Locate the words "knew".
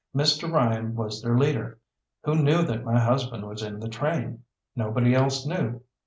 2.35-2.63, 5.45-5.83